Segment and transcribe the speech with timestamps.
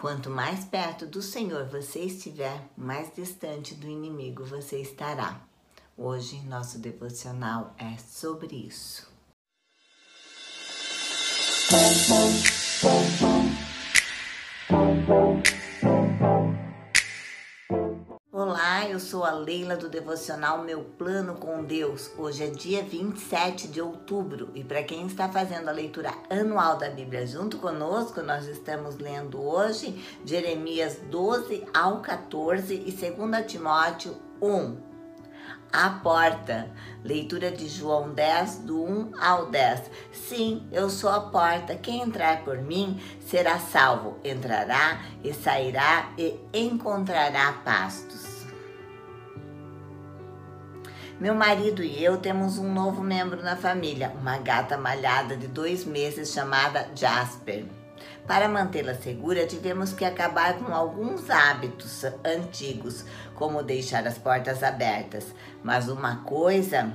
[0.00, 5.40] Quanto mais perto do Senhor você estiver, mais distante do inimigo você estará.
[5.96, 9.10] Hoje, nosso devocional é sobre isso.
[19.28, 22.10] A Leila do devocional Meu Plano com Deus.
[22.16, 26.88] Hoje é dia 27 de outubro e para quem está fazendo a leitura anual da
[26.88, 34.78] Bíblia junto conosco, nós estamos lendo hoje Jeremias 12 ao 14 e 2 Timóteo 1.
[35.70, 36.70] A porta.
[37.04, 39.90] Leitura de João 10, do 1 ao 10.
[40.10, 41.74] Sim, eu sou a porta.
[41.74, 44.18] Quem entrar por mim será salvo.
[44.24, 48.27] Entrará e sairá e encontrará pastos.
[51.20, 55.84] Meu marido e eu temos um novo membro na família, uma gata malhada de dois
[55.84, 57.64] meses chamada Jasper.
[58.24, 65.34] Para mantê-la segura, tivemos que acabar com alguns hábitos antigos, como deixar as portas abertas.
[65.60, 66.92] Mas uma coisa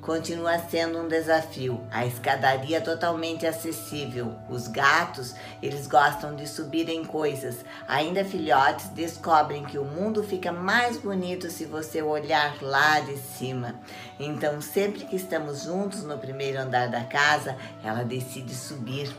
[0.00, 1.80] continua sendo um desafio.
[1.90, 4.34] A escadaria totalmente acessível.
[4.50, 7.64] Os gatos, eles gostam de subir em coisas.
[7.86, 13.80] Ainda filhotes descobrem que o mundo fica mais bonito se você olhar lá de cima.
[14.18, 19.14] Então, sempre que estamos juntos no primeiro andar da casa, ela decide subir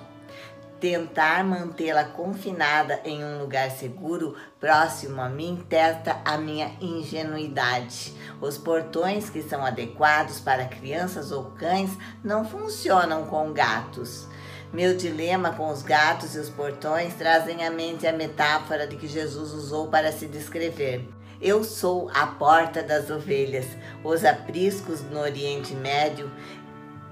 [0.84, 8.14] tentar mantê-la confinada em um lugar seguro próximo a mim testa a minha ingenuidade.
[8.42, 11.90] Os portões que são adequados para crianças ou cães
[12.22, 14.28] não funcionam com gatos.
[14.74, 19.08] Meu dilema com os gatos e os portões trazem à mente a metáfora de que
[19.08, 21.08] Jesus usou para se descrever.
[21.42, 23.68] Eu sou a porta das ovelhas.
[24.04, 26.30] Os apriscos no Oriente Médio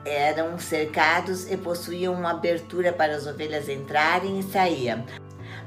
[0.06, 5.04] eram cercados e possuíam uma abertura para as ovelhas entrarem e saírem.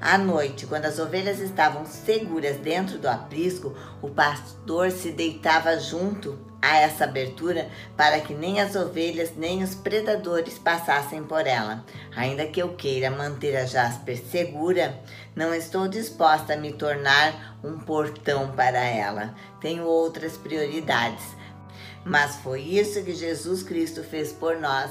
[0.00, 6.38] À noite, quando as ovelhas estavam seguras dentro do aprisco, o pastor se deitava junto
[6.60, 11.84] a essa abertura para que nem as ovelhas nem os predadores passassem por ela.
[12.16, 14.98] Ainda que eu queira manter a Jasper segura,
[15.36, 19.34] não estou disposta a me tornar um portão para ela.
[19.60, 21.24] Tenho outras prioridades.
[22.04, 24.90] Mas foi isso que Jesus Cristo fez por nós.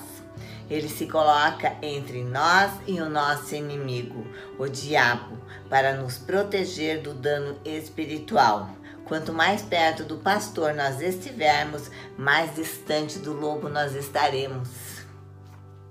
[0.69, 4.25] Ele se coloca entre nós e o nosso inimigo,
[4.57, 5.37] o diabo,
[5.69, 8.69] para nos proteger do dano espiritual.
[9.05, 14.69] Quanto mais perto do pastor nós estivermos, mais distante do lobo nós estaremos.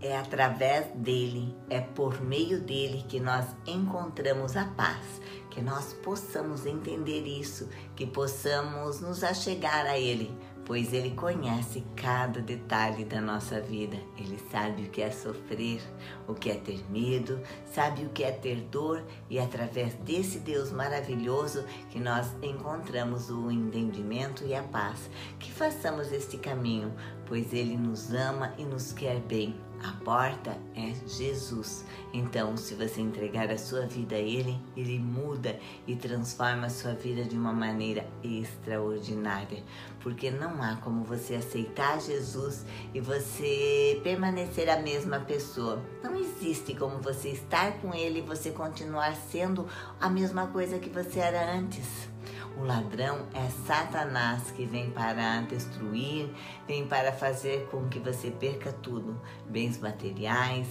[0.01, 5.05] É através dele, é por meio dele que nós encontramos a paz.
[5.51, 10.35] Que nós possamos entender isso, que possamos nos achegar a ele
[10.73, 13.99] pois Ele conhece cada detalhe da nossa vida.
[14.17, 15.83] Ele sabe o que é sofrer,
[16.27, 17.39] o que é ter medo,
[17.71, 23.51] sabe o que é ter dor e através desse Deus maravilhoso que nós encontramos o
[23.51, 25.11] entendimento e a paz.
[25.39, 26.91] Que façamos este caminho,
[27.27, 29.55] pois Ele nos ama e nos quer bem.
[29.83, 31.85] A porta é Jesus.
[32.13, 36.95] Então, se você entregar a sua vida a Ele, Ele muda e transforma a sua
[36.95, 39.65] vida de uma maneira extraordinária.
[40.01, 45.83] Porque não há como você aceitar Jesus e você permanecer a mesma pessoa.
[46.03, 49.67] Não existe como você estar com Ele e você continuar sendo
[50.01, 52.12] a mesma coisa que você era antes.
[52.57, 56.31] O ladrão é Satanás que vem para destruir,
[56.67, 60.67] vem para fazer com que você perca tudo: bens materiais,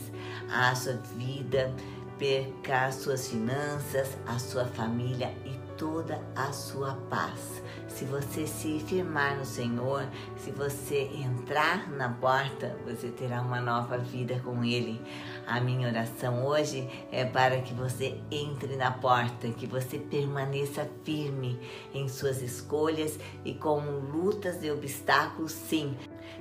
[0.50, 1.74] a sua vida,
[2.18, 7.64] perca as suas finanças, a sua família e toda a sua paz.
[7.88, 13.98] Se você se firmar no Senhor, se você entrar na porta, você terá uma nova
[13.98, 15.02] vida com Ele.
[15.48, 21.60] A minha oração hoje é para que você entre na porta, que você permaneça firme
[21.96, 25.98] em suas escolhas e com lutas e obstáculos, sim,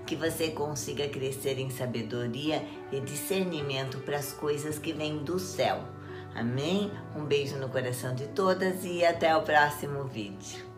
[0.07, 2.63] que você consiga crescer em sabedoria
[2.93, 6.00] e discernimento para as coisas que vêm do céu.
[6.35, 6.91] Amém?
[7.17, 10.70] Um beijo no coração de todas e até o próximo vídeo.